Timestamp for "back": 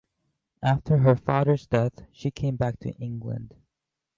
2.55-2.79